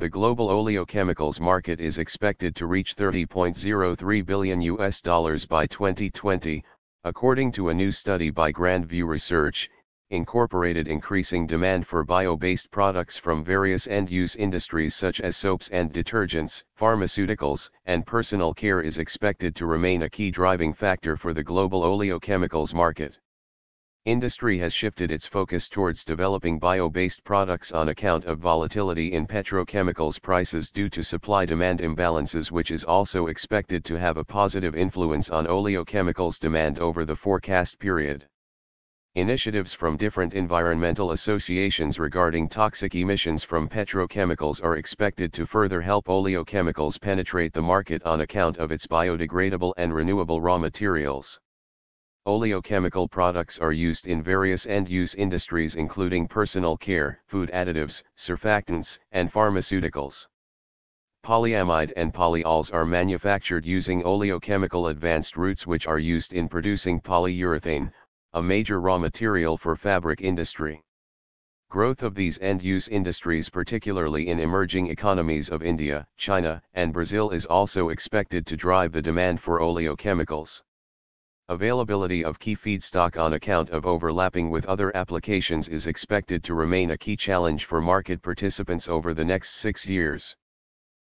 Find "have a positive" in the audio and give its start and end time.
33.98-34.74